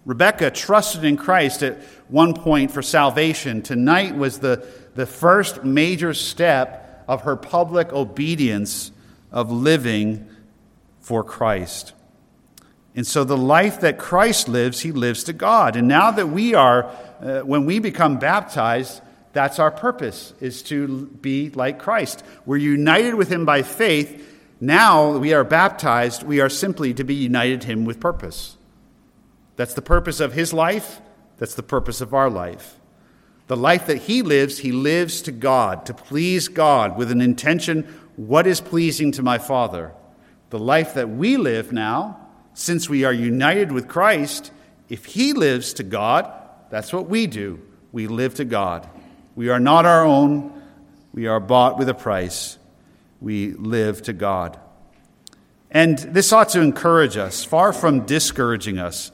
Rebecca 0.06 0.50
trusted 0.50 1.04
in 1.04 1.16
Christ 1.16 1.62
at 1.62 1.82
one 2.08 2.34
point 2.34 2.70
for 2.70 2.80
salvation. 2.82 3.62
Tonight 3.62 4.16
was 4.16 4.38
the, 4.38 4.66
the 4.94 5.06
first 5.06 5.64
major 5.64 6.14
step 6.14 7.04
of 7.06 7.22
her 7.22 7.36
public 7.36 7.92
obedience 7.92 8.92
of 9.30 9.50
living 9.50 10.26
for 11.00 11.22
Christ. 11.22 11.92
And 12.94 13.06
so 13.06 13.25
the 13.25 13.37
life 13.37 13.80
that 13.80 13.99
Christ 13.99 14.49
lives, 14.49 14.80
he 14.80 14.92
lives 14.92 15.25
to 15.25 15.32
God. 15.32 15.76
And 15.76 15.87
now 15.87 16.11
that 16.11 16.28
we 16.28 16.54
are, 16.54 16.90
uh, 17.20 17.40
when 17.40 17.64
we 17.64 17.78
become 17.78 18.18
baptized, 18.18 19.00
that's 19.32 19.59
our 19.59 19.70
purpose, 19.70 20.35
is 20.40 20.62
to 20.64 21.06
be 21.06 21.50
like 21.50 21.78
Christ. 21.78 22.25
We're 22.47 22.56
united 22.56 23.14
with 23.14 23.30
him 23.30 23.44
by 23.44 23.62
faith. 23.62 24.26
Now 24.61 25.16
we 25.16 25.32
are 25.32 25.44
baptized, 25.44 26.23
we 26.23 26.40
are 26.40 26.49
simply 26.49 26.92
to 26.94 27.04
be 27.04 27.14
united 27.14 27.64
him 27.64 27.85
with 27.85 28.00
purpose. 28.00 28.56
That's 29.56 29.75
the 29.75 29.82
purpose 29.82 30.20
of 30.20 30.32
his 30.32 30.52
life, 30.52 31.00
that's 31.38 31.54
the 31.54 31.62
purpose 31.62 32.00
of 32.00 32.12
our 32.12 32.28
life. 32.28 32.76
The 33.47 33.56
life 33.56 33.87
that 33.87 33.99
he 33.99 34.23
lives, 34.23 34.59
he 34.59 34.73
lives 34.73 35.23
to 35.23 35.32
God, 35.32 35.87
to 35.87 35.94
please 35.94 36.49
God 36.49 36.97
with 36.97 37.11
an 37.11 37.20
intention 37.20 37.82
what 38.16 38.47
is 38.47 38.61
pleasing 38.61 39.12
to 39.12 39.23
my 39.23 39.38
Father. 39.38 39.92
The 40.50 40.59
life 40.59 40.94
that 40.94 41.09
we 41.09 41.37
live 41.37 41.73
now, 41.73 42.19
since 42.60 42.90
we 42.90 43.04
are 43.04 43.12
united 43.12 43.72
with 43.72 43.88
Christ, 43.88 44.52
if 44.90 45.06
he 45.06 45.32
lives 45.32 45.72
to 45.74 45.82
God, 45.82 46.30
that's 46.68 46.92
what 46.92 47.08
we 47.08 47.26
do. 47.26 47.58
We 47.90 48.06
live 48.06 48.34
to 48.34 48.44
God. 48.44 48.86
We 49.34 49.48
are 49.48 49.58
not 49.58 49.86
our 49.86 50.04
own, 50.04 50.62
we 51.14 51.26
are 51.26 51.40
bought 51.40 51.78
with 51.78 51.88
a 51.88 51.94
price. 51.94 52.58
We 53.18 53.52
live 53.52 54.02
to 54.02 54.12
God. 54.12 54.60
And 55.70 55.98
this 55.98 56.34
ought 56.34 56.50
to 56.50 56.60
encourage 56.60 57.16
us, 57.16 57.44
far 57.44 57.72
from 57.72 58.04
discouraging 58.04 58.78
us. 58.78 59.10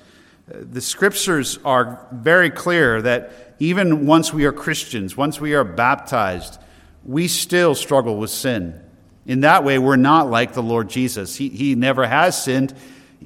The 0.49 0.81
scriptures 0.81 1.61
are 1.65 2.05
very 2.11 2.51
clear 2.51 3.01
that 3.03 3.55
even 3.61 4.07
once 4.07 4.33
we 4.33 4.45
are 4.47 4.53
Christians, 4.53 5.17
once 5.17 5.41
we 5.41 5.55
are 5.55 5.63
baptized, 5.63 6.59
we 7.05 7.29
still 7.29 7.77
struggle 7.77 8.17
with 8.17 8.31
sin. 8.31 8.81
In 9.25 9.43
that 9.43 9.63
way, 9.63 9.79
we're 9.79 9.95
not 9.95 10.31
like 10.31 10.53
the 10.53 10.65
Lord 10.65 10.89
Jesus. 10.89 11.37
He, 11.37 11.49
he 11.49 11.77
never 11.77 12.05
has 12.09 12.43
sinned. 12.43 12.75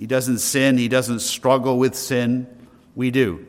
He 0.01 0.07
doesn't 0.07 0.39
sin. 0.39 0.79
He 0.79 0.89
doesn't 0.89 1.21
struggle 1.21 1.79
with 1.79 1.95
sin. 1.95 2.47
We 2.97 3.11
do. 3.11 3.47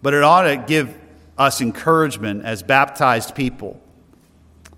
But 0.00 0.14
it 0.14 0.22
ought 0.22 0.42
to 0.42 0.56
give 0.56 0.96
us 1.36 1.60
encouragement 1.60 2.44
as 2.44 2.62
baptized 2.62 3.34
people 3.34 3.80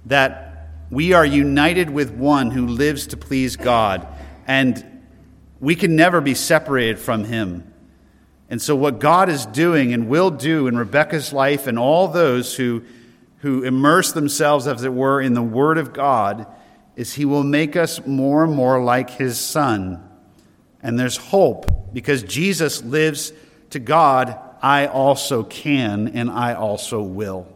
that 0.06 0.70
we 0.90 1.12
are 1.12 1.26
united 1.26 1.90
with 1.90 2.12
one 2.12 2.52
who 2.52 2.66
lives 2.66 3.08
to 3.08 3.18
please 3.18 3.56
God, 3.56 4.08
and 4.46 5.02
we 5.60 5.74
can 5.74 5.94
never 5.94 6.22
be 6.22 6.34
separated 6.34 6.98
from 6.98 7.24
him. 7.24 7.70
And 8.48 8.62
so, 8.62 8.74
what 8.74 8.98
God 8.98 9.28
is 9.28 9.44
doing 9.44 9.92
and 9.92 10.08
will 10.08 10.30
do 10.30 10.68
in 10.68 10.78
Rebecca's 10.78 11.34
life 11.34 11.66
and 11.66 11.78
all 11.78 12.08
those 12.08 12.56
who, 12.56 12.82
who 13.40 13.62
immerse 13.62 14.12
themselves, 14.12 14.66
as 14.66 14.84
it 14.84 14.94
were, 14.94 15.20
in 15.20 15.34
the 15.34 15.42
Word 15.42 15.76
of 15.76 15.92
God, 15.92 16.46
is 16.96 17.12
He 17.12 17.26
will 17.26 17.44
make 17.44 17.76
us 17.76 18.06
more 18.06 18.42
and 18.42 18.54
more 18.54 18.82
like 18.82 19.10
His 19.10 19.38
Son. 19.38 20.06
And 20.82 20.98
there's 20.98 21.16
hope 21.16 21.92
because 21.92 22.22
Jesus 22.22 22.82
lives 22.82 23.32
to 23.70 23.78
God, 23.78 24.38
I 24.62 24.86
also 24.86 25.42
can 25.42 26.08
and 26.08 26.30
I 26.30 26.54
also 26.54 27.02
will. 27.02 27.46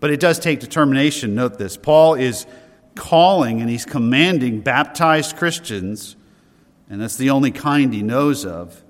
But 0.00 0.10
it 0.10 0.20
does 0.20 0.38
take 0.38 0.60
determination. 0.60 1.34
Note 1.34 1.58
this 1.58 1.76
Paul 1.76 2.14
is 2.14 2.46
calling 2.94 3.60
and 3.60 3.70
he's 3.70 3.84
commanding 3.84 4.60
baptized 4.60 5.36
Christians, 5.36 6.16
and 6.88 7.00
that's 7.00 7.16
the 7.16 7.30
only 7.30 7.50
kind 7.50 7.92
he 7.92 8.02
knows 8.02 8.44
of 8.44 8.82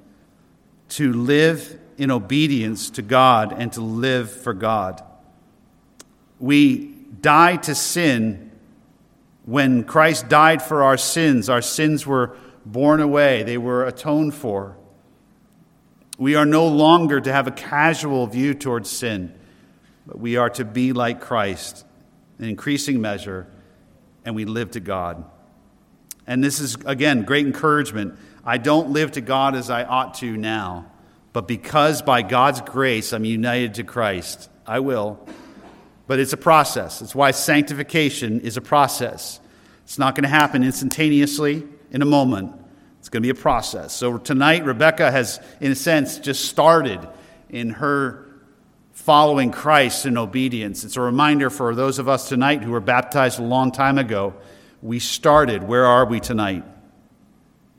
to 0.91 1.13
live 1.13 1.79
in 1.99 2.11
obedience 2.11 2.91
to 2.91 3.03
God 3.03 3.55
and 3.57 3.73
to 3.73 3.81
live 3.81 4.31
for 4.31 4.53
God. 4.53 5.03
We 6.39 6.95
die 7.21 7.57
to 7.57 7.75
sin 7.75 8.53
when 9.45 9.85
Christ 9.85 10.29
died 10.29 10.63
for 10.63 10.83
our 10.83 10.97
sins. 10.97 11.49
Our 11.49 11.63
sins 11.63 12.07
were 12.07 12.37
borne 12.67 13.01
away, 13.01 13.45
they 13.45 13.57
were 13.57 13.87
atoned 13.87 14.35
for. 14.35 14.77
We 16.19 16.35
are 16.35 16.45
no 16.45 16.67
longer 16.67 17.21
to 17.21 17.33
have 17.33 17.47
a 17.47 17.53
casual 17.53 18.27
view 18.27 18.55
towards 18.55 18.91
sin, 18.91 19.33
but 20.07 20.19
we 20.19 20.37
are 20.37 20.51
to 20.51 20.65
be 20.65 20.93
like 20.93 21.21
Christ 21.21 21.85
in 22.39 22.49
increasing 22.49 23.01
measure, 23.01 23.47
and 24.25 24.35
we 24.35 24.45
live 24.45 24.73
to 24.73 24.81
God. 24.81 25.25
And 26.27 26.43
this 26.43 26.59
is, 26.59 26.77
again, 26.85 27.23
great 27.23 27.47
encouragement 27.47 28.19
I 28.45 28.59
don't 28.59 28.91
live 28.91 29.13
to 29.13 29.21
God 29.21 29.57
as 29.57 29.71
I 29.71 29.83
ought 29.83 30.15
to 30.15 30.37
now, 30.37 30.87
but 31.33 31.49
because 31.49 32.01
by 32.03 32.23
God's 32.23 32.61
grace 32.61 33.13
I'm 33.13 33.25
united 33.25 33.75
to 33.75 33.85
Christ, 33.85 34.49
I 34.65 34.81
will. 34.81 35.19
But 36.07 36.21
it's 36.21 36.33
a 36.33 36.37
process. 36.37 37.03
It's 37.03 37.15
why 37.15 37.33
sanctification 37.33 38.41
is 38.41 38.57
a 38.57 38.61
process. 38.61 39.41
It's 39.83 39.99
not 39.99 40.15
going 40.15 40.23
to 40.23 40.29
happen 40.29 40.63
instantaneously 40.63 41.65
in 41.91 42.03
a 42.03 42.07
moment. 42.07 42.53
It's 43.01 43.09
going 43.09 43.23
to 43.23 43.27
be 43.27 43.39
a 43.39 43.41
process. 43.41 43.95
So 43.95 44.19
tonight, 44.19 44.65
Rebecca 44.65 45.11
has, 45.11 45.41
in 45.61 45.73
a 45.73 45.77
sense, 45.77 46.19
just 46.19 46.47
started 46.47 47.07
in 47.49 47.71
her 47.71 48.27
following 48.93 49.53
Christ 49.53 50.07
in 50.07 50.19
obedience. 50.19 50.83
It's 50.83 50.97
a 50.97 51.01
reminder 51.01 51.51
for 51.51 51.75
those 51.75 51.99
of 51.99 52.09
us 52.09 52.29
tonight 52.29 52.65
who 52.65 52.73
were 52.73 52.81
baptized 52.81 53.39
a 53.39 53.45
long 53.45 53.71
time 53.71 53.99
ago. 53.99 54.35
We 54.83 54.99
started. 54.99 55.63
Where 55.63 55.87
are 55.87 56.05
we 56.05 56.19
tonight? 56.19 56.65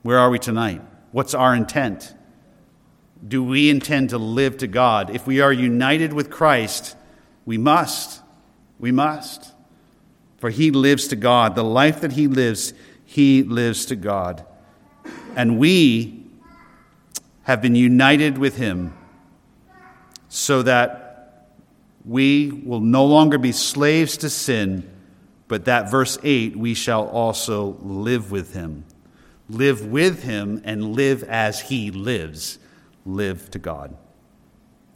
Where 0.04 0.20
are 0.20 0.30
we 0.30 0.40
tonight? 0.40 0.82
What's 1.12 1.34
our 1.34 1.54
intent? 1.54 2.14
Do 3.28 3.44
we 3.44 3.70
intend 3.70 4.12
to 4.12 4.18
live 4.18 4.58
to 4.60 4.68
God? 4.68 5.10
If 5.10 5.28
we 5.28 5.42
are 5.42 5.52
united 5.52 6.14
with 6.14 6.30
Christ, 6.30 6.96
we 7.46 7.58
must. 7.58 8.22
We 8.80 8.92
must. 8.92 9.54
For 10.38 10.50
he 10.50 10.72
lives 10.72 11.08
to 11.08 11.16
God. 11.16 11.56
The 11.56 11.64
life 11.64 12.02
that 12.02 12.14
he 12.14 12.28
lives, 12.28 12.74
he 13.08 13.42
lives 13.42 13.88
to 13.88 13.96
God. 13.96 14.46
And 15.36 15.58
we 15.58 16.28
have 17.44 17.60
been 17.62 17.74
united 17.74 18.38
with 18.38 18.58
him 18.58 18.94
so 20.30 20.62
that 20.62 21.50
we 22.06 22.52
will 22.52 22.82
no 22.82 23.06
longer 23.06 23.40
be 23.40 23.52
slaves 23.52 24.18
to 24.18 24.30
sin, 24.30 24.88
but 25.48 25.66
that 25.66 25.90
verse 25.90 26.20
8, 26.22 26.56
we 26.56 26.76
shall 26.76 27.08
also 27.08 27.78
live 27.82 28.32
with 28.32 28.54
him 28.54 28.84
live 29.50 29.86
with 29.86 30.24
him 30.24 30.62
and 30.66 30.94
live 30.94 31.24
as 31.24 31.60
he 31.60 31.92
lives, 31.92 32.60
live 33.06 33.50
to 33.52 33.60
God. 33.60 33.96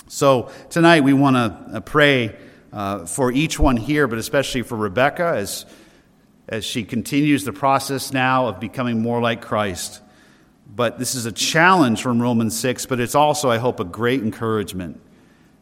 So 0.07 0.51
tonight 0.69 1.03
we 1.03 1.13
want 1.13 1.35
to 1.35 1.81
pray 1.81 2.35
uh, 2.73 3.05
for 3.05 3.31
each 3.31 3.59
one 3.59 3.77
here, 3.77 4.07
but 4.07 4.19
especially 4.19 4.61
for 4.63 4.75
Rebecca 4.75 5.33
as, 5.35 5.65
as 6.51 6.63
she 6.63 6.83
continues 6.83 7.43
the 7.43 7.53
process 7.53 8.13
now 8.13 8.47
of 8.47 8.59
becoming 8.59 9.01
more 9.01 9.19
like 9.19 9.41
Christ. 9.41 10.01
But 10.73 10.99
this 10.99 11.15
is 11.15 11.25
a 11.25 11.31
challenge 11.31 12.01
from 12.01 12.21
Romans 12.21 12.57
6, 12.59 12.85
but 12.85 12.99
it's 12.99 13.15
also, 13.15 13.49
I 13.49 13.57
hope, 13.57 13.79
a 13.79 13.85
great 13.85 14.21
encouragement. 14.21 15.01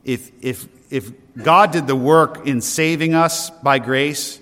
If, 0.04 0.32
if 0.42 0.68
if 0.90 1.12
God 1.36 1.72
did 1.72 1.88
the 1.88 1.96
work 1.96 2.48
in 2.48 2.62
saving 2.62 3.14
us 3.14 3.50
by 3.50 3.80
grace, 3.80 4.40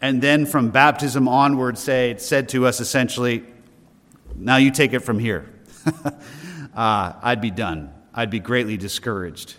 and 0.00 0.22
then 0.22 0.46
from 0.46 0.70
baptism 0.70 1.28
onward 1.28 1.78
say, 1.78 2.16
said 2.18 2.48
to 2.50 2.66
us 2.66 2.80
essentially, 2.80 3.44
now 4.34 4.56
you 4.56 4.70
take 4.70 4.92
it 4.92 5.00
from 5.00 5.18
here, 5.18 5.52
uh, 6.74 7.12
I'd 7.22 7.40
be 7.40 7.50
done. 7.50 7.92
I'd 8.14 8.30
be 8.30 8.40
greatly 8.40 8.76
discouraged. 8.76 9.54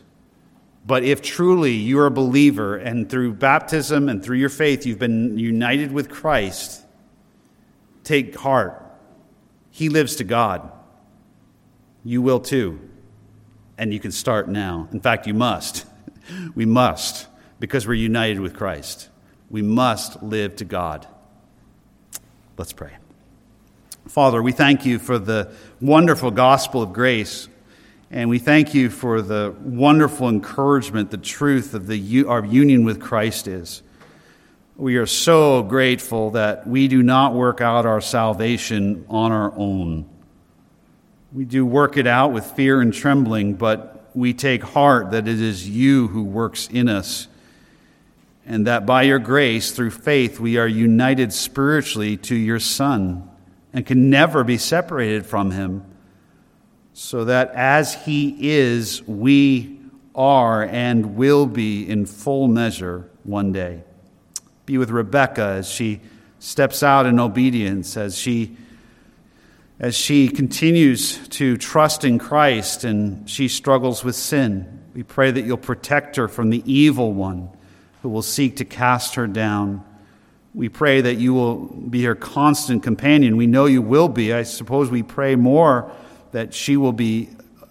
But 0.86 1.04
if 1.04 1.22
truly 1.22 1.74
you're 1.74 2.06
a 2.06 2.12
believer 2.12 2.78
and 2.78 3.10
through 3.10 3.34
baptism 3.34 4.08
and 4.08 4.24
through 4.24 4.38
your 4.38 4.50
faith 4.50 4.86
you've 4.86 5.00
been 5.00 5.38
united 5.38 5.92
with 5.92 6.10
Christ, 6.10 6.84
take 8.04 8.36
heart. 8.38 8.82
He 9.72 9.90
lives 9.90 10.18
to 10.18 10.24
God. 10.24 10.72
You 12.04 12.22
will 12.22 12.40
too. 12.40 12.80
And 13.78 13.94
you 13.94 14.00
can 14.00 14.12
start 14.12 14.48
now. 14.48 14.88
In 14.94 15.02
fact, 15.02 15.28
you 15.28 15.34
must. 15.34 15.86
We 16.56 16.66
must, 16.66 17.28
because 17.60 17.86
we're 17.86 17.94
united 17.94 18.40
with 18.40 18.56
Christ. 18.56 19.10
We 19.52 19.62
must 19.62 20.24
live 20.24 20.56
to 20.56 20.66
God. 20.66 21.08
Let's 22.58 22.74
pray. 22.74 22.94
Father, 24.08 24.42
we 24.42 24.52
thank 24.52 24.86
you 24.86 24.98
for 24.98 25.20
the 25.20 25.52
wonderful 25.80 26.32
gospel 26.32 26.82
of 26.82 26.94
grace, 26.94 27.48
and 28.12 28.30
we 28.30 28.40
thank 28.40 28.74
you 28.74 28.90
for 28.90 29.22
the 29.22 29.56
wonderful 29.62 30.30
encouragement, 30.30 31.12
the 31.12 31.18
truth 31.18 31.74
of 31.74 31.88
the, 31.88 32.26
our 32.26 32.46
union 32.46 32.86
with 32.86 33.02
Christ 33.02 33.48
is. 33.48 33.82
We 34.78 34.98
are 34.98 35.06
so 35.06 35.64
grateful 35.64 36.32
that 36.32 36.68
we 36.68 36.88
do 36.88 37.02
not 37.02 37.34
work 37.34 37.62
out 37.62 37.86
our 37.86 38.02
salvation 38.02 39.06
on 39.10 39.32
our 39.32 39.54
own. 39.56 40.06
We 41.32 41.46
do 41.46 41.66
work 41.66 41.98
it 41.98 42.08
out 42.08 42.32
with 42.32 42.46
fear 42.46 42.82
and 42.82 42.94
trembling, 42.94 43.56
but 43.56 44.10
we 44.14 44.34
take 44.34 44.64
heart 44.64 45.12
that 45.12 45.28
it 45.28 45.42
is 45.42 45.68
you 45.68 46.08
who 46.08 46.24
works 46.24 46.68
in 46.68 46.88
us, 46.88 47.28
and 48.46 48.68
that 48.68 48.86
by 48.86 49.04
your 49.04 49.20
grace, 49.20 49.72
through 49.72 49.92
faith, 49.92 50.40
we 50.40 50.58
are 50.58 50.68
united 50.68 51.34
spiritually 51.34 52.16
to 52.18 52.36
your 52.36 52.60
Son 52.60 53.30
and 53.74 53.86
can 53.86 54.10
never 54.10 54.44
be 54.44 54.58
separated 54.58 55.26
from 55.26 55.52
him, 55.52 55.84
so 56.98 57.26
that 57.26 57.52
as 57.52 57.94
he 58.06 58.38
is, 58.40 59.04
we 59.06 59.78
are 60.16 60.64
and 60.64 61.18
will 61.18 61.46
be 61.46 61.88
in 61.88 62.06
full 62.06 62.48
measure 62.48 63.10
one 63.26 63.52
day. 63.52 63.84
Be 64.66 64.78
with 64.78 64.90
Rebecca 64.90 65.42
as 65.42 65.70
she 65.70 66.00
steps 66.40 66.84
out 66.84 67.06
in 67.06 67.20
obedience, 67.20 67.98
as 67.98 68.18
she 68.18 68.56
as 69.78 69.94
she 69.94 70.30
continues 70.30 71.28
to 71.28 71.58
trust 71.58 72.06
in 72.06 72.18
Christ 72.18 72.86
and 72.86 73.30
she 73.30 73.50
struggles 73.50 74.06
with 74.06 74.16
sin. 74.16 74.82
We 74.94 75.04
pray 75.04 75.32
that 75.32 75.42
you'll 75.42 75.58
protect 75.58 76.16
her 76.16 76.30
from 76.30 76.50
the 76.50 76.64
evil 76.66 77.12
one 77.12 77.50
who 78.02 78.08
will 78.08 78.22
seek 78.22 78.56
to 78.58 78.66
cast 78.66 79.16
her 79.16 79.28
down. 79.28 79.84
We 80.54 80.70
pray 80.70 81.02
that 81.02 81.16
you 81.16 81.34
will 81.34 81.66
be 81.66 82.06
her 82.06 82.16
constant 82.16 82.84
companion. 82.84 83.36
We 83.36 83.48
know 83.48 83.66
you 83.66 83.82
will 83.82 84.08
be. 84.08 84.32
I 84.32 84.44
suppose 84.44 84.90
we 84.90 85.04
pray 85.04 85.36
more 85.36 85.92
that 86.36 86.54
she 86.54 86.76
will 86.76 86.92
be 86.92 87.30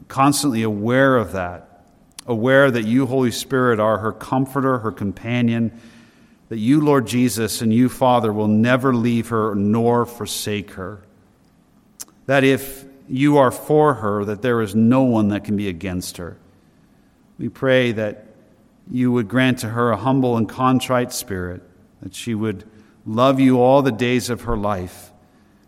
constantly 0.09 0.62
aware 0.62 1.18
of 1.18 1.33
that, 1.33 1.85
aware 2.26 2.71
that 2.71 2.85
you, 2.85 3.04
Holy 3.04 3.30
Spirit, 3.30 3.78
are 3.78 3.99
her 3.99 4.11
comforter, 4.11 4.78
her 4.78 4.90
companion, 4.90 5.78
that 6.49 6.56
you, 6.56 6.80
Lord 6.80 7.06
Jesus, 7.06 7.61
and 7.61 7.75
you, 7.75 7.90
Father, 7.90 8.33
will 8.33 8.49
never 8.49 8.94
leave 8.94 9.28
her 9.28 9.54
nor 9.54 10.06
forsake 10.06 10.71
her 10.73 11.02
that 12.25 12.42
if 12.42 12.87
you 13.06 13.37
are 13.37 13.50
for 13.50 13.94
her, 13.94 14.25
that 14.25 14.40
there 14.40 14.62
is 14.62 14.75
no 14.75 15.02
one 15.02 15.28
that 15.28 15.44
can 15.44 15.59
be 15.59 15.68
against 15.68 16.16
her. 16.16 16.38
We 17.38 17.50
pray 17.50 17.92
that 17.92 18.28
you 18.90 19.12
would 19.12 19.28
grant 19.28 19.59
to 19.59 19.68
her 19.68 19.90
a 19.90 19.97
humble 19.99 20.38
and 20.38 20.49
contrite 20.49 21.12
spirit, 21.12 21.62
that 22.00 22.14
she 22.14 22.35
would 22.35 22.64
love 23.04 23.40
you 23.40 23.61
all 23.61 23.83
the 23.83 23.92
days 23.92 24.30
of 24.30 24.42
her 24.42 24.56
life, 24.56 25.11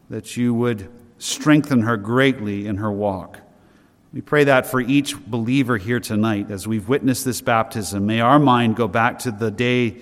that 0.08 0.38
you 0.38 0.54
would 0.54 0.88
strengthen 1.18 1.82
her 1.82 1.96
greatly 1.96 2.66
in 2.66 2.76
her 2.76 2.92
walk. 2.92 3.40
We 4.12 4.20
pray 4.20 4.44
that 4.44 4.66
for 4.66 4.80
each 4.80 5.16
believer 5.26 5.76
here 5.76 6.00
tonight 6.00 6.50
as 6.50 6.66
we've 6.66 6.88
witnessed 6.88 7.24
this 7.24 7.40
baptism. 7.40 8.06
May 8.06 8.20
our 8.20 8.38
mind 8.38 8.76
go 8.76 8.88
back 8.88 9.18
to 9.20 9.30
the 9.30 9.50
day 9.50 9.98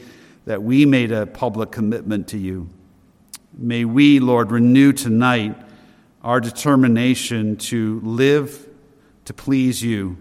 that 0.46 0.62
we 0.62 0.84
made 0.86 1.10
a 1.10 1.26
public 1.26 1.70
commitment 1.70 2.28
to 2.28 2.38
you. 2.38 2.68
May 3.56 3.84
we, 3.84 4.20
Lord, 4.20 4.50
renew 4.50 4.92
tonight 4.92 5.56
our 6.22 6.40
determination 6.40 7.56
to 7.56 8.00
live 8.02 8.68
to 9.24 9.32
please 9.32 9.82
you, 9.82 10.16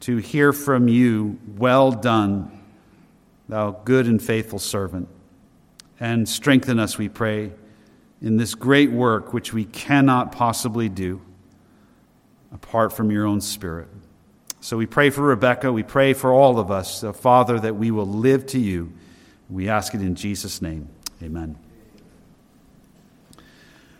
to 0.00 0.16
hear 0.18 0.52
from 0.52 0.88
you, 0.88 1.38
well 1.56 1.90
done, 1.90 2.62
thou 3.48 3.72
good 3.84 4.06
and 4.06 4.22
faithful 4.22 4.58
servant. 4.58 5.08
And 6.00 6.28
strengthen 6.28 6.78
us, 6.78 6.98
we 6.98 7.08
pray, 7.08 7.52
in 8.24 8.38
this 8.38 8.54
great 8.54 8.90
work 8.90 9.34
which 9.34 9.52
we 9.52 9.66
cannot 9.66 10.32
possibly 10.32 10.88
do 10.88 11.20
apart 12.54 12.90
from 12.90 13.10
your 13.10 13.26
own 13.26 13.42
Spirit. 13.42 13.86
So 14.62 14.78
we 14.78 14.86
pray 14.86 15.10
for 15.10 15.20
Rebecca. 15.20 15.70
We 15.70 15.82
pray 15.82 16.14
for 16.14 16.32
all 16.32 16.58
of 16.58 16.70
us, 16.70 17.04
Father, 17.16 17.60
that 17.60 17.76
we 17.76 17.90
will 17.90 18.06
live 18.06 18.46
to 18.46 18.58
you. 18.58 18.94
We 19.50 19.68
ask 19.68 19.94
it 19.94 20.00
in 20.00 20.14
Jesus' 20.14 20.62
name. 20.62 20.88
Amen. 21.22 21.58